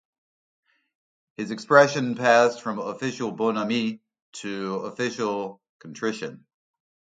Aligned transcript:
His 1.37 1.51
expression 1.51 2.15
passed 2.15 2.63
from 2.63 2.79
official 2.79 3.31
bonhomie 3.31 4.01
to 4.41 4.77
official 4.77 5.61
contrition. 5.77 6.47